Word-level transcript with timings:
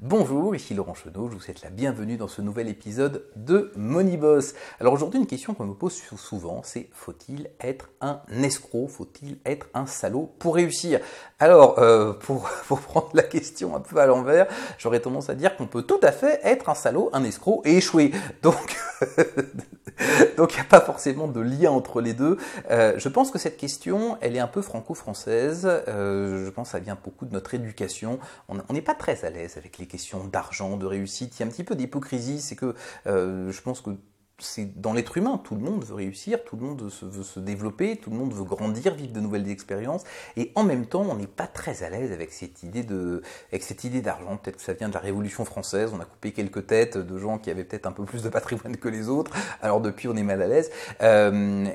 Bonjour, 0.00 0.54
ici 0.54 0.74
Laurent 0.74 0.92
Chenot, 0.92 1.30
je 1.30 1.36
vous 1.36 1.40
souhaite 1.40 1.62
la 1.62 1.70
bienvenue 1.70 2.18
dans 2.18 2.28
ce 2.28 2.42
nouvel 2.42 2.68
épisode 2.68 3.24
de 3.34 3.72
Moneyboss. 3.76 4.52
Alors 4.78 4.92
aujourd'hui 4.92 5.18
une 5.18 5.26
question 5.26 5.54
qu'on 5.54 5.64
me 5.64 5.72
pose 5.72 5.94
souvent, 6.18 6.60
c'est 6.62 6.90
faut-il 6.92 7.48
être 7.62 7.88
un 8.02 8.20
escroc, 8.42 8.88
faut-il 8.88 9.38
être 9.46 9.68
un 9.72 9.86
salaud 9.86 10.34
pour 10.38 10.56
réussir? 10.56 11.00
Alors 11.38 11.78
euh, 11.78 12.12
pour, 12.12 12.46
pour 12.68 12.80
prendre 12.80 13.08
la 13.14 13.22
question 13.22 13.74
un 13.74 13.80
peu 13.80 13.96
à 13.96 14.04
l'envers, 14.04 14.48
j'aurais 14.76 15.00
tendance 15.00 15.30
à 15.30 15.34
dire 15.34 15.56
qu'on 15.56 15.66
peut 15.66 15.82
tout 15.82 16.00
à 16.02 16.12
fait 16.12 16.40
être 16.44 16.68
un 16.68 16.74
salaud, 16.74 17.08
un 17.14 17.24
escroc 17.24 17.62
et 17.64 17.78
échouer. 17.78 18.12
Donc 18.42 18.76
donc 20.36 20.52
il 20.52 20.56
n'y 20.56 20.60
a 20.60 20.64
pas 20.64 20.80
forcément 20.80 21.26
de 21.26 21.40
lien 21.40 21.70
entre 21.70 22.00
les 22.00 22.12
deux. 22.12 22.36
Euh, 22.70 22.94
je 22.98 23.08
pense 23.08 23.30
que 23.30 23.38
cette 23.38 23.56
question, 23.56 24.18
elle 24.20 24.36
est 24.36 24.40
un 24.40 24.46
peu 24.46 24.62
franco-française. 24.62 25.66
Euh, 25.88 26.44
je 26.44 26.50
pense 26.50 26.68
que 26.68 26.72
ça 26.72 26.78
vient 26.78 26.98
beaucoup 27.02 27.24
de 27.24 27.32
notre 27.32 27.54
éducation. 27.54 28.18
On 28.48 28.72
n'est 28.72 28.82
pas 28.82 28.94
très 28.94 29.24
à 29.24 29.30
l'aise 29.30 29.56
avec 29.56 29.78
les 29.78 29.85
questions 29.86 30.24
d'argent, 30.24 30.76
de 30.76 30.86
réussite. 30.86 31.36
Il 31.36 31.40
y 31.40 31.42
a 31.42 31.46
un 31.46 31.50
petit 31.50 31.64
peu 31.64 31.74
d'hypocrisie. 31.74 32.40
C'est 32.40 32.56
que 32.56 32.74
euh, 33.06 33.50
je 33.50 33.62
pense 33.62 33.80
que 33.80 33.90
c'est 34.38 34.80
dans 34.80 34.92
l'être 34.92 35.16
humain, 35.16 35.40
tout 35.42 35.54
le 35.54 35.62
monde 35.62 35.84
veut 35.84 35.94
réussir, 35.94 36.44
tout 36.44 36.56
le 36.56 36.62
monde 36.62 36.82
veut 36.82 37.22
se 37.22 37.40
développer, 37.40 37.96
tout 37.96 38.10
le 38.10 38.16
monde 38.16 38.34
veut 38.34 38.44
grandir, 38.44 38.94
vivre 38.94 39.12
de 39.12 39.20
nouvelles 39.20 39.48
expériences, 39.50 40.04
et 40.36 40.52
en 40.54 40.62
même 40.62 40.86
temps, 40.86 41.06
on 41.08 41.14
n'est 41.14 41.26
pas 41.26 41.46
très 41.46 41.82
à 41.82 41.90
l'aise 41.90 42.12
avec 42.12 42.32
cette 42.32 42.62
idée 42.62 42.82
de, 42.82 43.22
avec 43.50 43.62
cette 43.62 43.84
idée 43.84 44.02
d'argent. 44.02 44.36
Peut-être 44.36 44.56
que 44.56 44.62
ça 44.62 44.74
vient 44.74 44.88
de 44.88 44.94
la 44.94 45.00
Révolution 45.00 45.44
française. 45.44 45.92
On 45.94 46.00
a 46.00 46.04
coupé 46.04 46.32
quelques 46.32 46.66
têtes 46.66 46.98
de 46.98 47.18
gens 47.18 47.38
qui 47.38 47.50
avaient 47.50 47.64
peut-être 47.64 47.86
un 47.86 47.92
peu 47.92 48.04
plus 48.04 48.22
de 48.22 48.28
patrimoine 48.28 48.76
que 48.76 48.88
les 48.88 49.08
autres. 49.08 49.30
Alors 49.62 49.80
depuis, 49.80 50.08
on 50.08 50.16
est 50.16 50.22
mal 50.22 50.42
à 50.42 50.46
l'aise. 50.46 50.70
Euh, 51.00 51.66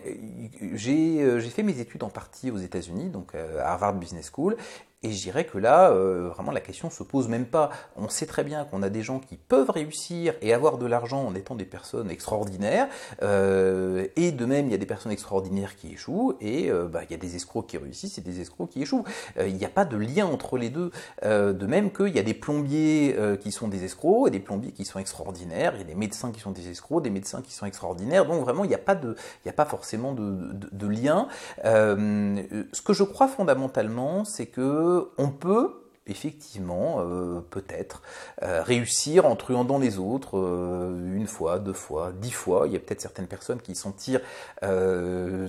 j'ai 0.74 1.40
fait 1.50 1.64
mes 1.64 1.80
études 1.80 2.04
en 2.04 2.10
partie 2.10 2.52
aux 2.52 2.58
États-Unis, 2.58 3.10
donc 3.10 3.34
euh, 3.34 3.60
à 3.62 3.72
Harvard 3.72 3.96
Business 3.96 4.32
School, 4.34 4.56
et 5.04 5.12
je 5.12 5.20
dirais 5.24 5.46
que 5.46 5.58
là, 5.58 5.90
euh, 5.90 6.30
vraiment, 6.30 6.52
la 6.52 6.60
question 6.60 6.92
se 6.92 7.02
pose 7.02 7.28
même 7.28 7.48
pas. 7.48 7.72
On 7.96 8.08
sait 8.08 8.28
très 8.28 8.44
bien 8.44 8.66
qu'on 8.66 8.84
a 8.84 8.90
des 8.90 9.02
gens 9.02 9.18
qui 9.18 9.36
peuvent 9.36 9.72
réussir 9.72 10.36
et 10.42 10.54
avoir 10.54 10.78
de 10.78 10.86
l'argent 10.86 11.26
en 11.26 11.34
étant 11.34 11.56
des 11.56 11.66
personnes 11.66 12.12
extraordinaires. 12.12 12.88
Euh, 13.24 14.06
et 14.16 14.32
de 14.32 14.46
même, 14.46 14.68
il 14.68 14.72
y 14.72 14.76
a 14.76 14.78
des 14.78 14.86
personnes 14.86 15.12
extraordinaires 15.12 15.76
qui 15.76 15.92
échouent. 15.92 16.36
Et 16.40 16.70
euh, 16.70 16.88
bah, 16.88 17.02
il 17.04 17.12
y 17.12 17.16
a 17.16 17.18
des 17.18 17.36
escrocs 17.36 17.66
qui 17.66 17.80
réussissent 17.80 18.20
et 18.20 18.22
des 18.22 18.42
escrocs 18.42 18.70
qui 18.70 18.84
échouent. 18.84 19.04
il 19.40 19.56
n'y 19.56 19.66
a 19.66 19.70
pas 19.70 19.86
de 19.86 19.98
lien 19.98 20.28
entre 20.28 20.60
les 20.60 20.70
deux. 20.70 20.92
de 21.24 21.66
même 21.66 21.92
qu'il 21.92 22.16
y 22.16 22.20
a 22.20 22.24
des 22.24 22.36
plombiers 22.36 23.16
qui 23.42 23.52
sont 23.52 23.68
des 23.68 23.84
escrocs 23.84 24.28
et 24.28 24.32
des 24.32 24.40
plombiers 24.40 24.72
qui 24.72 24.86
sont 24.86 25.00
extraordinaires. 25.00 25.74
Il 25.76 25.80
y 25.80 25.84
a 25.84 25.88
des 25.88 25.96
médecins 25.96 26.32
qui 26.32 26.40
sont 26.40 26.52
des 26.52 26.70
escrocs, 26.70 27.02
des 27.02 27.10
médecins 27.10 27.42
qui 27.42 27.54
sont 27.54 27.66
extraordinaires. 27.66 28.28
Donc 28.28 28.42
vraiment, 28.42 28.66
il 28.66 28.68
n'y 28.68 28.76
a 28.76 28.78
pas 28.78 28.92
a 28.94 29.54
pas 29.54 29.66
forcément 29.66 30.14
de 30.14 30.88
lien. 30.88 31.28
ce 31.64 32.82
que 32.84 32.94
je 32.94 33.04
crois 33.04 33.28
fondamentalement, 33.28 34.26
c'est 34.26 34.46
que 34.46 34.91
on 35.18 35.30
peut 35.30 35.82
effectivement, 36.08 36.98
euh, 37.00 37.42
peut-être, 37.50 38.02
euh, 38.44 38.62
réussir 38.64 39.26
en 39.26 39.36
truandant 39.36 39.78
les 39.78 40.00
autres 40.00 40.38
euh, 40.38 41.16
une 41.16 41.28
fois, 41.28 41.60
deux 41.60 41.74
fois, 41.74 42.12
dix 42.12 42.32
fois. 42.32 42.68
Il 42.68 42.74
y 42.74 42.76
a 42.76 42.80
peut-être 42.80 43.02
certaines 43.02 43.28
personnes 43.28 43.62
qui 43.62 43.76
s'en 43.76 43.92
tirent 43.92 44.22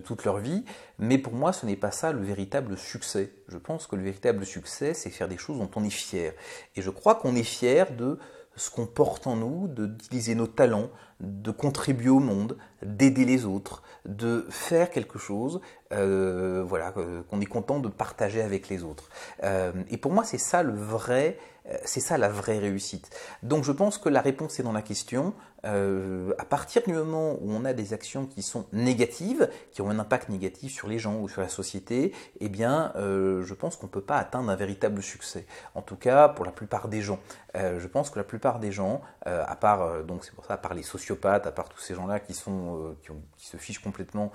toute 0.04 0.24
leur 0.24 0.38
vie, 0.38 0.64
mais 0.98 1.18
pour 1.18 1.34
moi, 1.34 1.52
ce 1.52 1.66
n'est 1.66 1.76
pas 1.76 1.90
ça 1.90 2.12
le 2.12 2.22
véritable 2.22 2.76
succès. 2.76 3.32
Je 3.48 3.58
pense 3.58 3.86
que 3.86 3.96
le 3.96 4.02
véritable 4.02 4.46
succès, 4.46 4.94
c'est 4.94 5.10
faire 5.10 5.28
des 5.28 5.36
choses 5.36 5.58
dont 5.58 5.70
on 5.76 5.84
est 5.84 5.90
fier. 5.90 6.32
Et 6.76 6.82
je 6.82 6.90
crois 6.90 7.14
qu'on 7.14 7.34
est 7.34 7.42
fier 7.42 7.92
de 7.94 8.18
ce 8.56 8.70
qu'on 8.70 8.86
porte 8.86 9.26
en 9.26 9.36
nous, 9.36 9.68
d'utiliser 9.68 10.34
nos 10.34 10.46
talents, 10.46 10.90
de 11.20 11.50
contribuer 11.50 12.10
au 12.10 12.18
monde, 12.18 12.56
d'aider 12.82 13.24
les 13.24 13.44
autres, 13.44 13.82
de 14.04 14.46
faire 14.50 14.90
quelque 14.90 15.18
chose, 15.18 15.60
euh, 15.92 16.64
voilà, 16.66 16.92
qu'on 17.30 17.40
est 17.40 17.46
content 17.46 17.78
de 17.78 17.88
partager 17.88 18.42
avec 18.42 18.68
les 18.68 18.82
autres. 18.82 19.08
Euh, 19.44 19.72
et 19.90 19.96
pour 19.96 20.12
moi, 20.12 20.24
c'est 20.24 20.38
ça 20.38 20.62
le 20.62 20.74
vrai, 20.74 21.38
euh, 21.61 21.61
c'est 21.84 22.00
ça 22.00 22.18
la 22.18 22.28
vraie 22.28 22.58
réussite. 22.58 23.10
Donc, 23.42 23.64
je 23.64 23.72
pense 23.72 23.98
que 23.98 24.08
la 24.08 24.20
réponse 24.20 24.58
est 24.58 24.62
dans 24.62 24.72
la 24.72 24.82
question. 24.82 25.34
Euh, 25.64 26.34
à 26.38 26.44
partir 26.44 26.82
du 26.82 26.92
moment 26.92 27.36
où 27.40 27.52
on 27.52 27.64
a 27.64 27.72
des 27.72 27.92
actions 27.92 28.26
qui 28.26 28.42
sont 28.42 28.66
négatives, 28.72 29.48
qui 29.70 29.80
ont 29.80 29.90
un 29.90 29.98
impact 29.98 30.28
négatif 30.28 30.72
sur 30.72 30.88
les 30.88 30.98
gens 30.98 31.20
ou 31.20 31.28
sur 31.28 31.40
la 31.40 31.48
société, 31.48 32.12
eh 32.40 32.48
bien, 32.48 32.92
euh, 32.96 33.44
je 33.44 33.54
pense 33.54 33.76
qu'on 33.76 33.86
ne 33.86 33.92
peut 33.92 34.02
pas 34.02 34.16
atteindre 34.16 34.50
un 34.50 34.56
véritable 34.56 35.02
succès. 35.02 35.46
En 35.74 35.82
tout 35.82 35.96
cas, 35.96 36.28
pour 36.28 36.44
la 36.44 36.52
plupart 36.52 36.88
des 36.88 37.00
gens. 37.00 37.20
Euh, 37.54 37.78
je 37.78 37.86
pense 37.86 38.10
que 38.10 38.18
la 38.18 38.24
plupart 38.24 38.58
des 38.58 38.72
gens, 38.72 39.02
à 39.24 39.54
part, 39.56 40.02
donc 40.04 40.24
c'est 40.24 40.34
pour 40.34 40.46
ça, 40.46 40.54
à 40.54 40.56
part 40.56 40.74
les 40.74 40.82
sociopathes, 40.82 41.46
à 41.46 41.52
part 41.52 41.68
tous 41.68 41.78
ces 41.80 41.94
gens-là 41.94 42.18
qui 42.18 42.32
qui, 42.32 43.46
se 43.46 43.56
fichent 43.56 43.82
complètement 43.82 44.32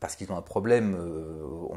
parce 0.00 0.16
qu'ils 0.16 0.30
ont 0.30 0.36
un 0.36 0.42
problème, 0.42 0.96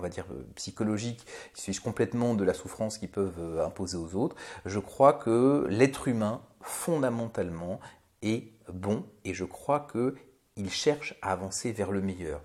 va 0.02 0.10
dire 0.10 0.26
psychologique, 0.56 1.26
ils 1.56 1.60
se 1.60 1.66
fichent 1.66 1.80
complètement 1.80 2.34
de 2.34 2.44
la 2.44 2.54
souffrance 2.54 2.98
qu'ils 2.98 3.12
peuvent 3.12 3.62
imposer 3.66 3.98
aux 3.98 4.16
autres. 4.16 4.36
Je 4.66 4.80
crois 4.80 5.14
que 5.14 5.66
l'être 5.70 6.08
humain, 6.08 6.42
fondamentalement, 6.62 7.80
est 8.22 8.52
bon 8.72 9.06
et 9.24 9.34
je 9.34 9.46
crois 9.46 9.88
qu'il 9.92 10.70
cherche 10.70 11.16
à 11.22 11.32
avancer 11.32 11.72
vers 11.72 11.92
le 11.92 12.02
meilleur. 12.02 12.42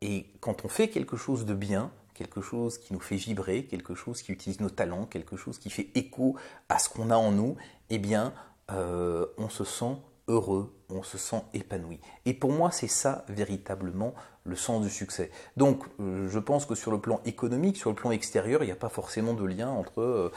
Et 0.00 0.26
quand 0.40 0.64
on 0.64 0.68
fait 0.68 0.88
quelque 0.88 1.16
chose 1.16 1.44
de 1.46 1.54
bien, 1.54 1.92
quelque 2.14 2.40
chose 2.40 2.78
qui 2.78 2.92
nous 2.92 3.00
fait 3.00 3.16
vibrer, 3.16 3.64
quelque 3.66 3.94
chose 3.94 4.22
qui 4.22 4.32
utilise 4.32 4.60
nos 4.60 4.70
talents, 4.70 5.06
quelque 5.06 5.36
chose 5.36 5.58
qui 5.58 5.70
fait 5.70 5.90
écho 5.94 6.36
à 6.68 6.78
ce 6.78 6.88
qu'on 6.88 7.10
a 7.10 7.16
en 7.16 7.32
nous, 7.32 7.56
eh 7.90 7.98
bien, 7.98 8.34
euh, 8.70 9.26
on 9.38 9.48
se 9.48 9.64
sent 9.64 9.96
heureux, 10.28 10.74
on 10.92 11.02
se 11.02 11.18
sent 11.18 11.42
épanoui. 11.54 12.00
Et 12.26 12.34
pour 12.34 12.52
moi, 12.52 12.70
c'est 12.70 12.88
ça 12.88 13.24
véritablement 13.28 14.14
le 14.44 14.56
sens 14.56 14.82
du 14.82 14.90
succès. 14.90 15.30
Donc, 15.56 15.84
euh, 16.00 16.28
je 16.28 16.38
pense 16.38 16.66
que 16.66 16.74
sur 16.74 16.90
le 16.90 16.98
plan 16.98 17.20
économique, 17.24 17.76
sur 17.76 17.90
le 17.90 17.96
plan 17.96 18.10
extérieur, 18.10 18.62
il 18.62 18.66
n'y 18.66 18.72
a 18.72 18.76
pas 18.76 18.88
forcément 18.88 19.34
de 19.34 19.44
lien 19.44 19.68
entre, 19.68 20.00
euh, 20.00 20.32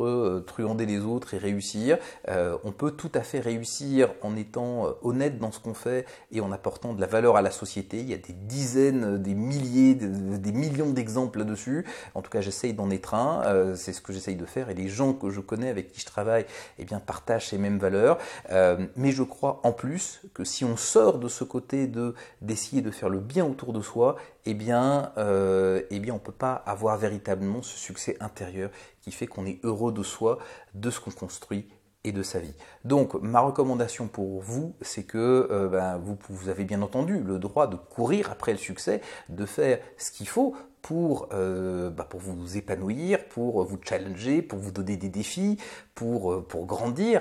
euh, 0.00 0.40
truander 0.40 0.84
les 0.84 1.00
autres 1.00 1.34
et 1.34 1.38
réussir. 1.38 1.98
on 2.64 2.72
peut 2.72 2.90
tout 2.90 3.10
à 3.14 3.22
fait 3.22 3.40
réussir 3.40 4.12
en 4.22 4.36
étant 4.36 4.86
honnête 5.02 5.38
dans 5.38 5.50
ce 5.50 5.60
qu'on 5.60 5.74
fait 5.74 6.06
et 6.30 6.40
en 6.40 6.52
apportant 6.52 6.92
de 6.92 7.00
la 7.00 7.06
valeur 7.06 7.36
à 7.36 7.42
la 7.42 7.50
société. 7.50 7.98
Il 8.00 8.08
y 8.08 8.14
a 8.14 8.18
des 8.18 8.32
dizaines, 8.32 9.18
des 9.18 9.34
milliers, 9.34 9.94
des 9.94 10.52
millions 10.52 10.90
d'exemples 10.90 11.38
là-dessus. 11.38 11.86
En 12.14 12.22
tout 12.22 12.30
cas, 12.30 12.40
j'essaye 12.40 12.74
d'en 12.74 12.90
être 12.90 13.14
un. 13.14 13.74
c'est 13.74 13.92
ce 13.92 14.00
que 14.00 14.12
j'essaye 14.12 14.36
de 14.36 14.44
faire. 14.44 14.70
Et 14.70 14.74
les 14.74 14.88
gens 14.88 15.12
que 15.14 15.30
je 15.30 15.40
connais, 15.40 15.68
avec 15.68 15.92
qui 15.92 16.00
je 16.00 16.06
travaille, 16.06 16.44
eh 16.78 16.84
bien, 16.84 17.00
partagent 17.00 17.48
ces 17.48 17.58
mêmes 17.58 17.78
valeurs. 17.78 18.18
mais 18.96 19.12
je 19.12 19.22
crois 19.22 19.60
en 19.64 19.72
plus 19.72 19.87
que 20.34 20.44
si 20.44 20.64
on 20.64 20.76
sort 20.76 21.18
de 21.18 21.28
ce 21.28 21.44
côté 21.44 21.86
de 21.86 22.14
d'essayer 22.40 22.82
de 22.82 22.90
faire 22.90 23.08
le 23.08 23.20
bien 23.20 23.44
autour 23.44 23.72
de 23.72 23.80
soi, 23.80 24.16
eh 24.46 24.54
bien, 24.54 25.12
euh, 25.18 25.82
eh 25.90 25.98
bien 26.00 26.14
on 26.14 26.18
ne 26.18 26.22
peut 26.22 26.32
pas 26.32 26.54
avoir 26.54 26.96
véritablement 26.98 27.62
ce 27.62 27.78
succès 27.78 28.16
intérieur 28.20 28.70
qui 29.00 29.12
fait 29.12 29.26
qu'on 29.26 29.46
est 29.46 29.60
heureux 29.64 29.92
de 29.92 30.02
soi, 30.02 30.38
de 30.74 30.90
ce 30.90 31.00
qu'on 31.00 31.10
construit 31.10 31.68
et 32.04 32.12
de 32.12 32.22
sa 32.22 32.38
vie. 32.38 32.54
Donc 32.84 33.14
ma 33.14 33.40
recommandation 33.40 34.06
pour 34.06 34.40
vous, 34.40 34.74
c'est 34.80 35.04
que 35.04 35.48
euh, 35.50 35.68
ben, 35.68 35.98
vous, 35.98 36.48
avez 36.48 36.64
bien 36.64 36.82
entendu 36.82 37.20
le 37.20 37.38
droit 37.38 37.66
de 37.66 37.76
courir 37.76 38.30
après 38.30 38.52
le 38.52 38.58
succès, 38.58 39.00
de 39.28 39.46
faire 39.46 39.78
ce 39.96 40.10
qu'il 40.10 40.28
faut 40.28 40.54
pour, 40.82 41.28
euh, 41.32 41.90
pour 41.90 42.20
vous 42.20 42.56
épanouir, 42.56 43.28
pour 43.28 43.64
vous 43.64 43.78
challenger, 43.82 44.42
pour 44.42 44.58
vous 44.58 44.70
donner 44.70 44.96
des 44.96 45.08
défis, 45.08 45.58
pour 45.94 46.44
grandir. 46.66 47.20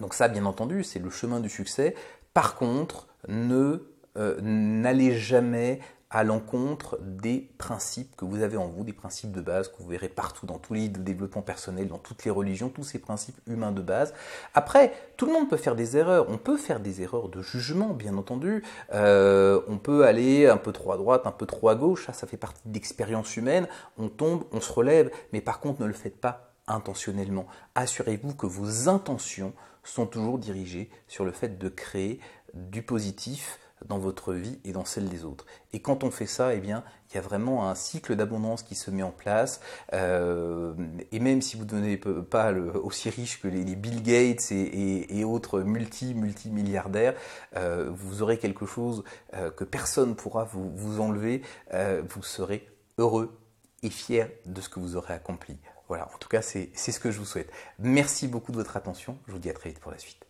Donc 0.00 0.14
ça, 0.14 0.28
bien 0.28 0.46
entendu, 0.46 0.84
c'est 0.84 0.98
le 0.98 1.10
chemin 1.10 1.40
du 1.40 1.48
succès. 1.48 1.94
Par 2.34 2.56
contre, 2.56 3.06
ne 3.28 3.82
euh, 4.16 4.38
n'allez 4.40 5.14
jamais 5.14 5.80
à 6.10 6.22
l'encontre 6.22 6.98
des 7.02 7.50
principes 7.58 8.14
que 8.16 8.24
vous 8.24 8.42
avez 8.42 8.56
en 8.56 8.68
vous, 8.68 8.84
des 8.84 8.92
principes 8.92 9.32
de 9.32 9.40
base 9.40 9.68
que 9.68 9.82
vous 9.82 9.88
verrez 9.88 10.08
partout 10.08 10.46
dans 10.46 10.58
tous 10.58 10.72
les 10.72 10.80
livres 10.80 10.98
de 10.98 11.02
développement 11.02 11.42
personnel, 11.42 11.88
dans 11.88 11.98
toutes 11.98 12.24
les 12.24 12.30
religions, 12.30 12.68
tous 12.68 12.84
ces 12.84 13.00
principes 13.00 13.36
humains 13.46 13.72
de 13.72 13.82
base. 13.82 14.14
Après, 14.54 14.92
tout 15.16 15.26
le 15.26 15.32
monde 15.32 15.50
peut 15.50 15.56
faire 15.56 15.74
des 15.74 15.96
erreurs. 15.96 16.26
On 16.28 16.38
peut 16.38 16.56
faire 16.56 16.78
des 16.78 17.02
erreurs 17.02 17.28
de 17.28 17.42
jugement, 17.42 17.88
bien 17.88 18.16
entendu. 18.16 18.62
Euh, 18.94 19.60
on 19.68 19.78
peut 19.78 20.06
aller 20.06 20.46
un 20.46 20.56
peu 20.56 20.72
trop 20.72 20.92
à 20.92 20.96
droite, 20.96 21.26
un 21.26 21.32
peu 21.32 21.44
trop 21.44 21.68
à 21.68 21.74
gauche. 21.74 22.06
Ça, 22.06 22.12
ça 22.12 22.26
fait 22.26 22.36
partie 22.36 22.62
de 22.64 22.72
l'expérience 22.72 23.36
humaine. 23.36 23.66
On 23.98 24.08
tombe, 24.08 24.44
on 24.52 24.60
se 24.60 24.72
relève. 24.72 25.10
Mais 25.32 25.40
par 25.40 25.60
contre, 25.60 25.80
ne 25.80 25.86
le 25.86 25.92
faites 25.92 26.20
pas 26.20 26.55
intentionnellement. 26.66 27.46
Assurez-vous 27.74 28.34
que 28.34 28.46
vos 28.46 28.88
intentions 28.88 29.52
sont 29.84 30.06
toujours 30.06 30.38
dirigées 30.38 30.90
sur 31.06 31.24
le 31.24 31.32
fait 31.32 31.58
de 31.58 31.68
créer 31.68 32.20
du 32.54 32.82
positif, 32.82 33.58
dans 33.84 33.98
votre 33.98 34.32
vie 34.32 34.58
et 34.64 34.72
dans 34.72 34.84
celle 34.84 35.08
des 35.08 35.24
autres. 35.24 35.44
Et 35.72 35.80
quand 35.80 36.02
on 36.02 36.10
fait 36.10 36.26
ça, 36.26 36.54
eh 36.54 36.58
il 36.58 37.14
y 37.14 37.18
a 37.18 37.20
vraiment 37.20 37.68
un 37.68 37.74
cycle 37.74 38.16
d'abondance 38.16 38.62
qui 38.62 38.74
se 38.74 38.90
met 38.90 39.02
en 39.02 39.10
place. 39.10 39.60
Euh, 39.92 40.74
et 41.12 41.20
même 41.20 41.42
si 41.42 41.56
vous 41.56 41.64
ne 41.64 41.68
devenez 41.68 41.96
pas 41.96 42.52
aussi 42.52 43.10
riche 43.10 43.40
que 43.40 43.48
les, 43.48 43.76
Bill 43.76 44.02
Gates 44.02 44.50
et, 44.50 45.24
autres 45.24 45.60
multi 45.60 46.14
multi 46.14 46.50
milliardaires, 46.50 47.14
euh, 47.56 47.90
vous 47.92 48.22
aurez 48.22 48.38
quelque 48.38 48.66
chose 48.66 49.04
euh, 49.34 49.50
que 49.50 49.64
personne 49.64 50.10
ne 50.10 50.14
pourra 50.14 50.44
vous 50.44 51.00
enlever. 51.00 51.42
vous 52.08 52.22
serez 52.22 52.66
heureux 52.98 53.38
et 53.82 53.90
fier 53.90 54.30
de 54.46 54.60
ce 54.60 54.68
que 54.68 54.80
vous 54.80 54.96
aurez 54.96 55.14
accompli. 55.14 55.58
Voilà, 55.88 56.08
en 56.12 56.18
tout 56.18 56.28
cas, 56.28 56.42
c'est 56.42 56.74
ce 56.74 57.00
que 57.00 57.10
je 57.10 57.18
vous 57.18 57.24
souhaite. 57.24 57.52
Merci 57.78 58.28
beaucoup 58.28 58.52
de 58.52 58.56
votre 58.56 58.76
attention. 58.76 59.18
Je 59.26 59.32
vous 59.32 59.38
dis 59.38 59.50
à 59.50 59.54
très 59.54 59.70
vite 59.70 59.78
pour 59.78 59.92
la 59.92 59.98
suite. 59.98 60.26